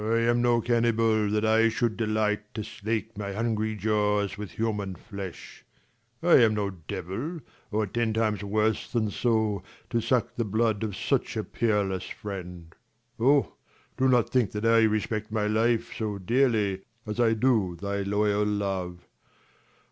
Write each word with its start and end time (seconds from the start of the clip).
Lelr. 0.03 0.17
I 0.17 0.29
am 0.31 0.41
no 0.41 0.61
cannibal, 0.61 1.29
that 1.29 1.45
I 1.45 1.69
should 1.69 1.95
delight 1.95 2.55
To 2.55 2.63
slake 2.63 3.15
my 3.19 3.33
hungry 3.33 3.75
jaws 3.75 4.35
with 4.35 4.53
human 4.53 4.95
flesh: 4.95 5.63
I 6.23 6.37
am 6.37 6.55
no 6.55 6.71
devil, 6.71 7.39
or 7.69 7.85
ten 7.85 8.11
times 8.11 8.43
worse 8.43 8.91
than 8.91 9.11
so, 9.11 9.61
40 9.91 9.91
To 9.91 10.01
suck 10.01 10.35
the 10.37 10.43
blood 10.43 10.81
of 10.81 10.95
such 10.97 11.37
a 11.37 11.43
peerless 11.43 12.05
friend. 12.09 12.73
Oh, 13.19 13.53
do 13.95 14.07
not 14.09 14.31
think 14.31 14.53
that 14.53 14.65
I 14.65 14.85
respect 14.85 15.31
my 15.31 15.45
life 15.45 15.93
So 15.95 16.17
dearly, 16.17 16.81
as 17.05 17.19
I 17.19 17.33
do 17.33 17.75
thy 17.75 18.01
loyal 18.01 18.43
love. 18.47 19.05